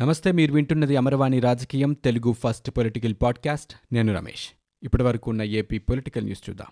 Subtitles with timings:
[0.00, 3.94] నమస్తే మీరు వింటున్నది అమరవాణి రాజకీయం తెలుగు ఫస్ట్ పొలిటికల్ పాడ్కాస్ట్.
[3.94, 4.48] నేను రమేష్.
[4.82, 6.66] ఇప్పటి వరకు ఉన్న ఏపీ పొలిటికల్ న్యూస్ చూద్దాం.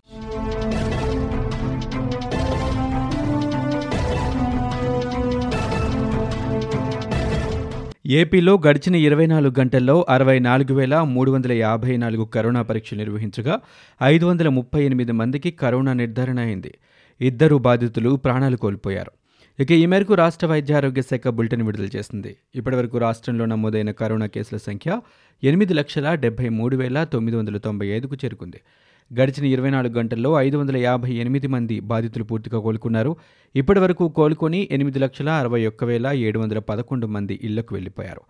[8.07, 13.61] ఏపీలో గడిచిన ఇరవై నాలుగు గంటల్లో అరవై నాలుగు వేల మూడు వందల యాభై నాలుగు కరోనా పరీక్షలు నిర్వహించగా
[14.03, 16.75] ఐదు వందల ముప్పై ఎనిమిది మందికి కరోనా నిర్ధారణ అయింది.
[17.21, 19.13] ఇద్దరు బాధితులు ప్రాణాలు కోల్పోయారు.
[19.59, 22.31] ఇక ఈ మేరకు రాష్ట్ర వైద్య ఆరోగ్య శాఖ బులెటిన్ విడుదల చేసింది.
[22.55, 25.01] ఇప్పటివరకు రాష్ట్రంలో నమోదైన కరోనా కేసుల సంఖ్య
[25.43, 28.61] ఎనిమిది లక్షల డెబ్బై మూడు వేల తొమ్మిది వందల తొంభై ఐదుకు చేరుకుంది.
[29.11, 33.17] గడిచిన ఇరవై నాలుగు గంటల్లో ఐదు వందల యాభై ఎనిమిది మంది బాధితులు పూర్తిగా కోలుకున్నారు.
[33.55, 38.25] ఇప్పటివరకు కోలుకొని ఎనిమిది లక్షల అరవై ఒక్క వేల ఏడు వందల పదకొండు మంది ఇళ్ళకు వెళ్ళిపోయారు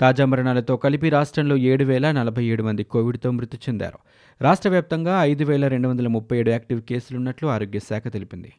[0.00, 4.00] తాజా మరణాలతో కలిపి రాష్ట్రంలో ఏడు వేల నలభై ఏడు మంది కోవిడ్తో మృతి చెందారు.
[4.40, 8.52] రాష్ట్ర వ్యాప్తంగా ఐదు వేల రెండు వందల ముప్పై ఏడు యాక్టివ్ కేసులున్నట్లు ఆరోగ్య శాఖ తెలిపింది.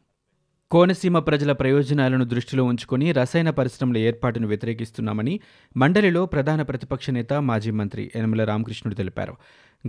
[0.71, 5.39] కోనసీమ ప్రజల ప్రయోజనాలను దృష్టిలో ఉంచుకుని రసాయన పరిశ్రమల ఏర్పాటును వ్యతిరేకిస్తున్నామని
[5.77, 9.33] మండలిలో ప్రధాన ప్రతిపక్ష నేత మాజీ మంత్రి యనమల రామకృష్ణుడు తెలిపారు.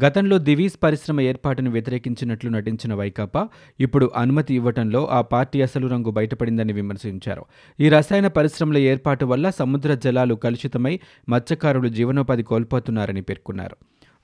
[0.04, 3.48] గతంలో దివీస్ పరిశ్రమ ఏర్పాటును వ్యతిరేకించినట్లు నటించిన వైకాపా
[3.80, 7.44] ఇప్పుడు అనుమతి ఇవ్వటంలో ఆ పార్టీ అసలు రంగు బయటపడిందని విమర్శించారు.
[7.80, 13.76] ఈ రసాయన పరిశ్రమల ఏర్పాటు వల్ల సముద్ర జలాలు కలుషితమై మత్స్యకారులు జీవనోపాధి కోల్పోతున్నారని పేర్కొన్నారు.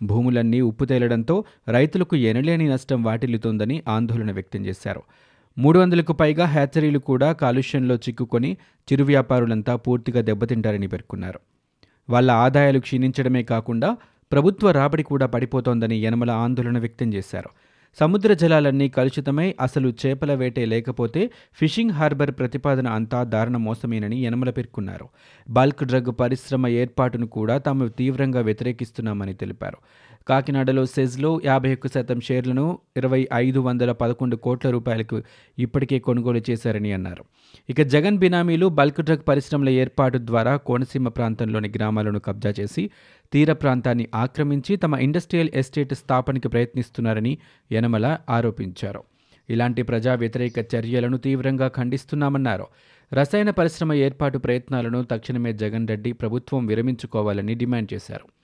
[0.02, 5.02] భూములన్నీ ఉప్పు తేలడంతో రైతులకు ఎనలేని నష్టం వాటిల్లుతోందని ఆందోళన వ్యక్తం చేశారు.
[5.58, 8.56] మూడు వందలకు పైగా హ్యాచరీలు కూడా కాలుష్యంలో చిక్కుకొని
[8.88, 11.40] చిరు వ్యాపారులంతా పూర్తిగా దెబ్బతింటారని పేర్కొన్నారు.
[12.10, 13.96] వాళ్ళ ఆదాయాలు క్షీణించడమే కాకుండా
[14.32, 17.50] ప్రభుత్వ రాబడి కూడా పడిపోతోందని యనమల ఆందోళన వ్యక్తం చేశారు.
[18.00, 25.08] సముద్ర జలాలన్నీ కలుషితమై అసలు చేపల వేటే లేకపోతే ఫిషింగ్ హార్బర్ ప్రతిపాదన అంతా దారుణ మోసమేనని యనమల పేర్కొన్నారు.
[25.50, 29.78] బల్క్ డ్రగ్ పరిశ్రమ ఏర్పాటును కూడా తాము తీవ్రంగా వ్యతిరేకిస్తున్నామని తెలిపారు.
[30.28, 35.22] కాకినాడలో సెజ్లో యాభై ఒక్క శాతం షేర్లను ఇరవై ఐదు వందల పదకొండు కోట్ల రూపాయలకు
[35.58, 37.24] ఇప్పటికే కొనుగోలు చేశారని అన్నారు.
[37.70, 42.90] ఇక జగన్ బినామీలు బల్క్ డ్రగ్ పరిశ్రమల ఏర్పాటు ద్వారా కోనసీమ ప్రాంతంలోని గ్రామాలను కబ్జా చేసి
[43.32, 47.38] తీర ప్రాంతాన్ని ఆక్రమించి తమ ఇండస్ట్రియల్ ఎస్టేట్ స్థాపనకి ప్రయత్నిస్తున్నారని
[47.72, 49.02] యనమల ఆరోపించారు.
[49.50, 52.66] ఇలాంటి ప్రజా వ్యతిరేక చర్యలను తీవ్రంగా ఖండిస్తున్నామన్నారు.
[53.14, 58.37] రసాయన పరిశ్రమ ఏర్పాటు ప్రయత్నాలను తక్షణమే జగన్ రెడ్డి ప్రభుత్వం విరమించుకోవాలని డిమాండ్ చేశారు.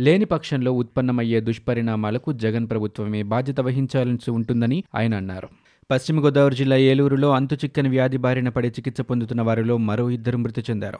[0.00, 5.48] లేని పక్షంలో ఉత్పన్నమయ్యే దుష్పరిణామాలకు జగన్ ప్రభుత్వమే బాధ్యత వహించాల్సి ఉంటుందని ఆయన అన్నారు.
[5.90, 10.98] పశ్చిమ గోదావరి జిల్లా ఏలూరులో అంతుచిక్కని వ్యాధి బారిన పడి చికిత్స పొందుతున్న వారిలో మరో ఇద్దరు మృతి చెందారు.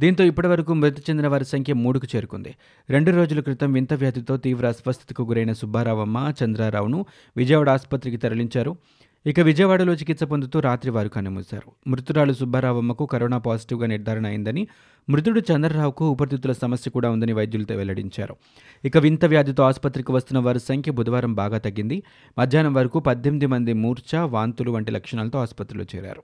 [0.00, 2.54] దీంతో ఇప్పటివరకు మృతి చెందిన వారి సంఖ్య మూడుకు చేరుకుంది.
[2.90, 7.06] రెండు రోజుల క్రితం వింత వ్యాధితో తీవ్ర అస్వస్థతకు గురైన సుబ్బారావమ్మ చంద్రారావును
[7.36, 8.76] విజయవాడ ఆసుపత్రికి తరలించారు.
[9.26, 11.90] ఇక విజయవాడలో చికిత్స పొందుతూ రాత్రి వారు కన్నుమూశారు.
[11.90, 14.68] మృతురాలు సుబ్బారావమ్మకు కరోనా పాజిటివ్గా నిర్ధారణ అయిందని
[15.10, 18.36] మృతుడు చంద్రరావుకు ఊపిరితిత్తుల సమస్య కూడా ఉందని వైద్యులతో వెల్లడించారు.
[18.84, 22.02] ఇక వింత వ్యాధితో ఆసుపత్రికి వస్తున్న వారి సంఖ్య బుధవారం బాగా తగ్గింది.
[22.38, 26.22] మధ్యాహ్నం వరకు పద్దెనిమిది మంది మూర్ఛ వాంతులు వంటి లక్షణాలతో ఆసుపత్రిలో చేరారు.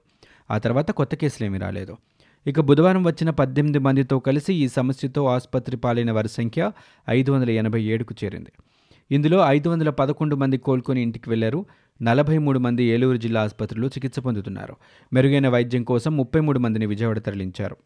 [0.50, 1.97] ఆ తర్వాత కొత్త కేసులేమీ రాలేదు.
[2.47, 6.72] ఇక బుధవారం వచ్చిన పద్దెనిమిది మందితో కలిసి ఈ సమస్యతో ఆసుపత్రి పాలైన వారి సంఖ్య
[7.11, 8.53] ఐదు వందల ఎనభై ఏడుకు చేరింది.
[9.11, 11.67] ఇందులో ఐదు వందల పదకొండు మంది కోలుకొని ఇంటికి వెళ్ళారు.
[12.03, 14.77] నలభై మూడు మంది ఏలూరు జిల్లా ఆసుపత్రిలో చికిత్స పొందుతున్నారు.
[15.12, 17.77] మెరుగైన వైద్యం కోసం ముప్పై మూడు మందిని విజయవాడ తరలించారు.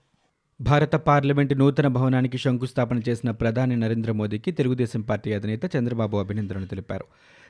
[0.60, 7.04] భారత పార్లమెంటు నూతన భవనానికి శంకుస్థాపన చేసిన ప్రధాని నరేంద్ర మోదీకి తెలుగుదేశం పార్టీ అధినేత చంద్రబాబు అభినందనలు తెలిపారు.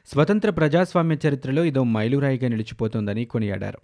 [0.06, 3.78] స్వతంత్ర ప్రజాస్వామ్య చరిత్రలో ఇదో మైలురాయిగా నిలిచిపోతోందని కొనియాడారు.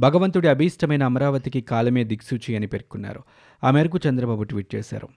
[0.00, 3.22] భగవంతుడి అభీష్టమైన అమరావతికి కాలమే దిక్సూచి అని పేర్కొన్నారు.
[3.64, 5.08] ఆ మేరకు చంద్రబాబు ట్వీట్ చేశారు.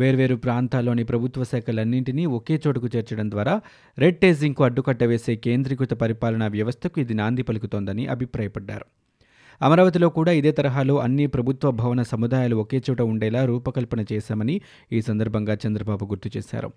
[0.00, 3.54] వేర్వేరు ప్రాంతాల్లోని ప్రభుత్వ శాఖలన్నింటినీ ఒకే చోటుకు చేర్చడం ద్వారా
[3.98, 8.86] రెడ్ టేజింగ్కు అడ్డుకట్ట వేసే కేంద్రీకృత పరిపాలనా వ్యవస్థకు ఇది నాంది పలుకుతోందని అభిప్రాయపడ్డారు.
[9.62, 14.60] అమరావతిలో కూడా ఇదే తరహాలో అన్ని ప్రభుత్వ భవన సముదాయాలు ఒకే చోట ఉండేలా రూపకల్పన చేశామని
[14.92, 16.70] ఈ సందర్భంగా చంద్రబాబు గుర్తు చేశారు.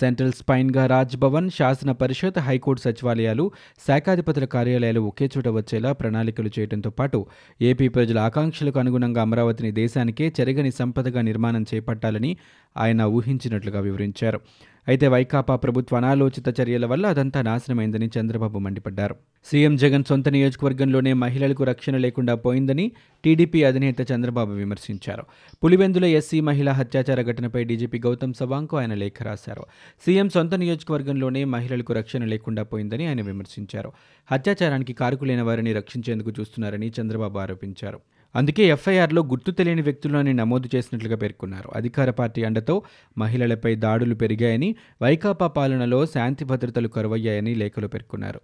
[0.00, 3.50] సెంట్రల్ స్పైన్గా రాజ్భవన్ శాసన పరిషత్ హైకోర్టు సచివాలయాలు
[3.86, 7.26] శాఖాధిపతుల కార్యాలయాలు ఒకే చోట వచ్చేలా ప్రణాళికలు చేయడంతో పాటు
[7.62, 12.36] ఏపీ ప్రజల ఆకాంక్షలకు అనుగుణంగా అమరావతిని దేశానికే చెరగని సంపదగా నిర్మాణం చేపట్టాలని
[12.76, 14.40] ఆయన ఊహించినట్లుగా వివరించారు.
[14.88, 19.16] అయితే వైకాపా ప్రభుత్వ అనాలోచిత చర్యల వల్ల అదంతా నాశనమైందని చంద్రబాబు మండిపడ్డారు.
[19.44, 22.92] సీఎం జగన్ సొంత నియోజకవర్గంలోనే మహిళలకు రక్షణ లేకుండా పోయిందని
[23.24, 25.22] టీడీపీ అధినేత చంద్రబాబు విమర్శించారు.
[25.64, 29.64] పులివెందుల ఎస్సీ మహిళా హత్యాచార ఘటనపై డీజీపీ గౌతమ్ సవాంగ్కు ఆయన లేఖ రాశారు.
[30.06, 33.92] సీఎం సొంత నియోజకవర్గంలోనే మహిళలకు రక్షణ లేకుండా పోయిందని ఆయన విమర్శించారు.
[34.32, 38.00] హత్యాచారానికి కారుకులైన వారిని రక్షించేందుకు చూస్తున్నారని చంద్రబాబు ఆరోపించారు.
[38.36, 41.70] అందుకే ఎఫ్ఐఆర్లో గుర్తు తెలియని వ్యక్తులని నమోదు చేసినట్లుగా పేర్కొన్నారు.
[41.76, 42.82] అధికార పార్టీ అండతో
[43.18, 48.40] మహిళలపై దాడులు పెరిగాయని వైకాపా పాలనలో శాంతి భద్రతలు కరువయ్యాయని లేఖలో పేర్కొన్నారు.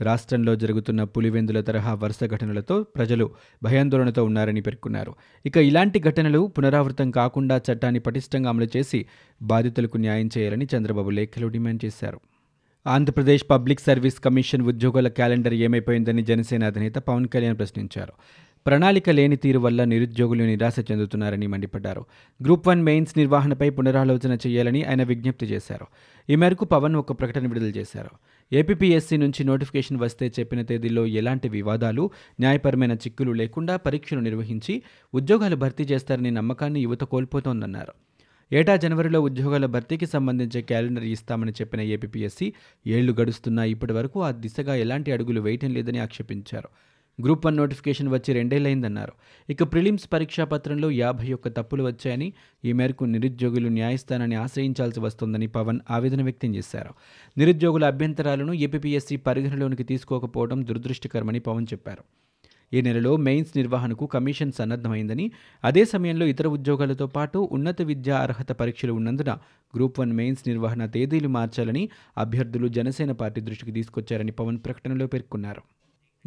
[0.00, 3.30] రాష్ట్రంలో జరుగుతున్న పులివెందుల తరహా వరుస ఘటనలతో ప్రజలు
[3.62, 5.14] భయాందోళనతో ఉన్నారని పేర్కొన్నారు.
[5.46, 9.06] ఇక ఇలాంటి ఘటనలు పునరావృతం కాకుండా చట్టాన్ని పటిష్టంగా అమలు చేసి
[9.42, 12.20] బాధితులకు న్యాయం చేయాలని చంద్రబాబు లేఖలో డిమాండ్ చేశారు.
[12.86, 18.12] ఆంధ్రప్రదేశ్ పబ్లిక్ సర్వీస్ కమిషన్ ఉద్యోగుల క్యాలెండర్ ఏమైపోయిందని జనసేన అధినేత పవన్ కళ్యాణ్ ప్రశ్నించారు.
[18.66, 22.04] ప్రణాళిక లేని తీరు వల్ల నిరుద్యోగులు నిరాశ చెందుతున్నారని మండిపడ్డారు.
[22.42, 25.86] గ్రూప్ వన్ మెయిన్స్ నిర్వహణపై పునరాలోచన చేయాలని ఆయన విజ్ఞప్తి చేశారు.
[26.30, 28.10] ఈ మేరకు పవన్ ఒక ప్రకటన విడుదల చేశారు.
[28.52, 32.10] ఏపీపీఎస్సీ నుంచి నోటిఫికేషన్ వస్తే చెప్పిన తేదీలో ఎలాంటి వివాదాలు
[32.40, 34.82] న్యాయపరమైన చిక్కులు లేకుండా పరీక్షలు నిర్వహించి
[35.14, 37.92] ఉద్యోగాలు భర్తీ చేస్తారనే నమ్మకాన్ని యువత కోల్పోతోందన్నారు.
[38.52, 42.52] ఏటా జనవరిలో ఉద్యోగాల భర్తీకి సంబంధించే క్యాలెండర్ ఇస్తామని చెప్పిన ఏపీఎస్సీ
[42.86, 46.68] ఏళ్ళు గడుస్తున్నా ఇప్పటి వరకు ఆ దిశగా ఎలాంటి అడుగులు వేయటం లేదని ఆక్షేపించారు.
[47.24, 49.12] గ్రూప్ వన్ నోటిఫికేషన్ వచ్చి రెండేళ్ళైందన్నారు
[49.50, 52.32] ఇక ప్రిలిమ్స్ పరీక్షా పత్రంలో యాభై ఒక్క తప్పులు వచ్చాయని
[52.64, 56.94] ఈ మేరకు నిరుద్యోగులు న్యాయస్థానాన్ని ఆశ్రయించాల్సి వస్తోందని పవన్ ఆవేదన వ్యక్తం చేశారు.
[57.38, 62.04] నిరుద్యోగుల అభ్యంతరాలను ఏపీఎస్సీ పరిగణలోనికి తీసుకోకపోవడం దురదృష్టకరమని పవన్ చెప్పారు.
[62.72, 65.30] ఈ నెలలో మెయిన్స్ నిర్వహణకు కమిషన్ సన్నద్ధమైందని
[65.64, 69.30] అదే సమయంలో ఇతర ఉద్యోగాలతో పాటు ఉన్నత విద్యా అర్హత పరీక్షలు ఉన్నందున
[69.74, 75.75] గ్రూప్ వన్ మెయిన్స్ నిర్వహణ తేదీలు మార్చాలని అభ్యర్థులు జనసేన పార్టీ దృష్టికి తీసుకొచ్చారని పవన్ ప్రకటనలో పేర్కొన్నారు.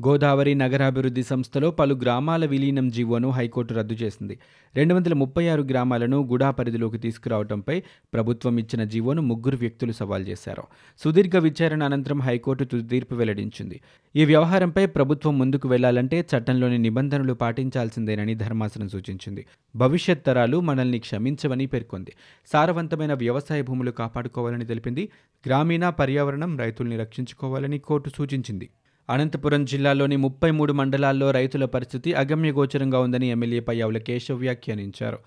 [0.08, 4.40] గోదావరి నగరాభివృద్ధి సంస్థలో పలు గ్రామాల విలీనం జీవోను హైకోర్టు రద్దు చేసింది.
[4.76, 10.64] రెండు వందల ముప్పై ఆరు గ్రామాలను గుడా పరిధిలోకి తీసుకురావడంపై ప్రభుత్వం ఇచ్చిన జీవోను ముగ్గురు వ్యక్తులు సవాల్ చేశారు.
[10.98, 13.82] సుదీర్ఘ విచారణ అనంతరం హైకోర్టు తుది తీర్పు వెల్లడించింది.
[14.16, 19.46] ఈ వ్యవహారంపై ప్రభుత్వం ముందుకు వెళ్ళాలంటే చట్టంలోని నిబంధనలు పాటించాల్సిందేనని ధర్మాసనం సూచించింది.
[19.76, 22.14] భవిష్యత్ తరాలు మనల్ని క్షమించవని పేర్కొంది.
[22.54, 25.10] సారవంతమైన వ్యవసాయ భూములు కాపాడుకోవాలని తెలిపింది.
[25.46, 28.70] గ్రామీణ పర్యావరణం రైతుల్ని రక్షించుకోవాలని కోర్టు సూచించింది.
[29.10, 35.18] అనంతపురం జిల్లాలోని ముప్పై మూడు మండలాల్లో రైతుల పరిస్థితి అగమ్యగోచరంగా ఉందని ఎమ్మెల్యే పయ్యావుల కేశవ్ వ్యాఖ్యానించారు.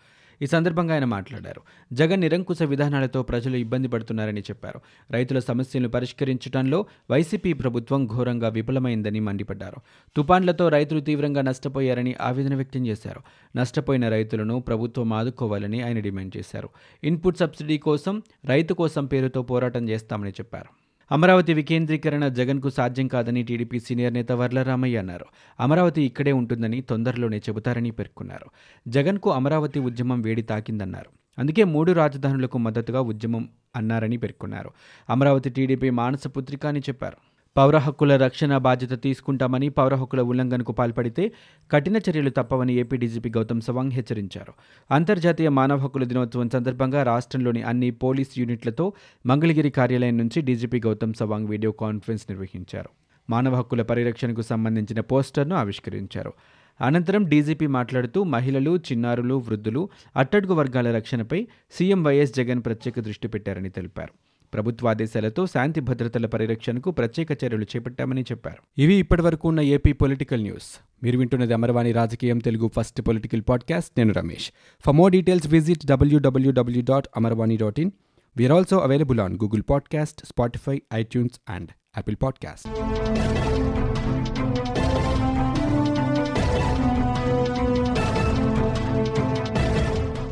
[0.42, 1.60] ఈ సందర్భంగా ఆయన మాట్లాడారు.
[1.92, 4.80] జగన్ నిరంకుశ విధానాలతో ప్రజలు ఇబ్బంది పడుతున్నారని చెప్పారు.
[5.10, 9.76] రైతుల సమస్యలను పరిష్కరించడంలో వైసీపీ ప్రభుత్వం ఘోరంగా విఫలమైందని మండిపడ్డారు.
[10.16, 13.20] తుపాన్లతో రైతులు తీవ్రంగా నష్టపోయారని ఆవేదన వ్యక్తం చేశారు.
[13.56, 16.68] నష్టపోయిన రైతులను ప్రభుత్వం ఆదుకోవాలని ఆయన డిమాండ్ చేశారు.
[17.04, 20.81] ఇన్పుట్ సబ్సిడీ కోసం రైతు కోసం పేరుతో పోరాటం చేస్తామని చెప్పారు.
[21.10, 25.26] అమరావతి వికేంద్రీకరణ జగన్కు సాధ్యం కాదని టీడీపీ సీనియర్ నేత వర్లరామయ్య అన్నారు.
[25.60, 28.46] అమరావతి ఇక్కడే ఉంటుందని తొందరలోనే చెబుతారని పేర్కొన్నారు.
[28.88, 31.10] జగన్కు అమరావతి ఉద్యమం వేడి తాకిందన్నారు.
[31.38, 34.70] అందుకే మూడు రాజధానులకు మద్దతుగా ఉద్యమం అన్నారని పేర్కొన్నారు.
[35.10, 37.31] అమరావతి టీడీపీ మానసపుత్రిక అని చెప్పారు.
[37.56, 41.32] పౌర హక్కుల రక్షణ బాధ్యత తీసుకుంటామని పౌర హక్కుల ఉల్లంఘనకు పాల్పడితే
[41.70, 44.52] కఠిన చర్యలు తప్పవని ఏపీ డీజీపీ గౌతమ్ సవాంగ్ హెచ్చరించారు.
[44.90, 48.92] అంతర్జాతీయ మానవ హక్కుల దినోత్సవం సందర్భంగా రాష్ట్రంలోని అన్ని పోలీస్ యూనిట్లతో
[49.26, 52.88] మంగళగిరి కార్యాలయం నుంచి DGP Gautam Sawang video conference నిర్వహించారు.
[53.30, 56.32] మానవ హక్కుల పరిరక్షణకు సంబంధించిన పోస్టర్ను ఆవిష్కరించారు.
[56.80, 63.70] అనంతరం డీజీపీ మాట్లాడుతూ మహిళలు చిన్నారులు వృద్ధులు అట్టడుగు వర్గాల రక్షణపై సీఎం వైఎస్ జగన్ ప్రత్యేక దృష్టి పెట్టారని
[63.70, 64.31] తెలిపారు.
[64.54, 68.80] ప్రభుత్వ ఆదేశాలతో శాంతి భద్రతల పరిరక్షణకు ప్రత్యేక చర్యలు చేపట్టామని చెప్పారు.
[68.80, 70.80] ఇవి ఇప్పటివరకు ఉన్న ఏపీ పొలిటికల్ న్యూస్.
[71.02, 73.92] మీరు వింటున్నది అమర్వాణి రాజకీయం తెలుగు ఫస్ట్ పొలిటికల్ పాడ్కాస్ట్.
[73.98, 74.50] నేను Ramesh.
[74.86, 77.90] For more details visit WWW dot Amarvani dot in
[78.36, 82.68] we are also available on Google podcast Spotify iTunes and Apple podcast